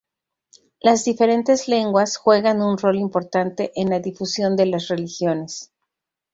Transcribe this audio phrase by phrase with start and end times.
[0.79, 5.71] Las diferentes "lenguas" juegan un rol importante en la difusión de las religiones.